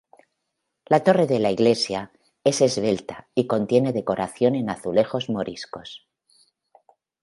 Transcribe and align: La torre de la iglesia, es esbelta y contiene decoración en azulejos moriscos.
La 0.93 0.99
torre 1.07 1.27
de 1.27 1.37
la 1.39 1.51
iglesia, 1.51 2.11
es 2.43 2.61
esbelta 2.61 3.29
y 3.35 3.45
contiene 3.45 3.93
decoración 3.93 4.55
en 4.55 4.71
azulejos 4.71 5.29
moriscos. 5.29 6.07